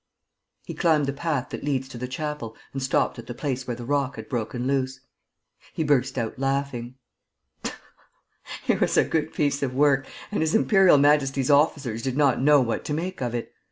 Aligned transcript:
He 0.65 0.73
climbed 0.73 1.05
the 1.05 1.13
path 1.13 1.49
that 1.49 1.63
leads 1.63 1.87
to 1.89 1.97
the 1.99 2.07
chapel 2.07 2.57
and 2.73 2.81
stopped 2.81 3.19
at 3.19 3.27
the 3.27 3.35
place 3.35 3.67
where 3.67 3.75
the 3.75 3.85
rock 3.85 4.15
had 4.15 4.27
broken 4.29 4.65
loose. 4.65 4.99
He 5.73 5.83
burst 5.83 6.17
out 6.17 6.39
laughing: 6.39 6.95
"It 8.67 8.81
was 8.81 8.97
a 8.97 9.03
good 9.03 9.31
piece 9.31 9.61
of 9.61 9.75
work 9.75 10.07
and 10.31 10.41
His 10.41 10.55
Imperial 10.55 10.97
Majesty's 10.97 11.51
officers 11.51 12.01
did 12.01 12.17
not 12.17 12.41
know 12.41 12.61
what 12.61 12.83
to 12.85 12.95
make 12.95 13.21
of 13.21 13.35
it. 13.35 13.53